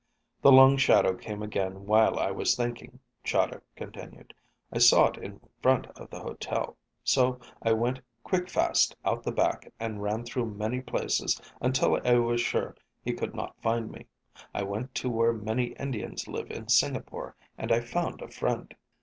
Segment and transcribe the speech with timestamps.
[0.41, 4.33] "The Long Shadow came again while I was thinking," Chahda continued.
[4.73, 6.75] "I saw it in front of the hotel.
[7.03, 12.15] So I went quick fast out the back, and ran through many places until I
[12.15, 14.07] was sure he could not find me.
[14.55, 18.73] I went to where many Indians live in Singapore, and I found a friend."